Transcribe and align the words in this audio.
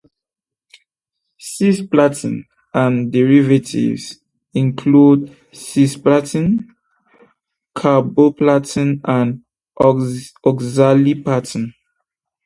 Cisplatin 1.39 2.45
and 2.73 3.11
derivatives 3.13 4.19
include 4.51 5.29
cisplatin, 5.53 6.65
carboplatin 7.77 8.99
and 9.03 9.43
oxaliplatin. 9.79 11.73